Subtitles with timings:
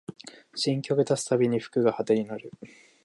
[0.55, 2.51] 新曲出すたびに服が派手になる